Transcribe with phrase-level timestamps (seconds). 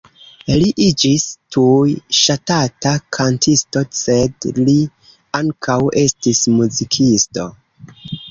[0.51, 1.25] Li iĝis
[1.55, 4.77] tuj ŝatata kantisto, sed li
[5.41, 5.77] ankaŭ
[6.07, 7.47] estis muzikisto.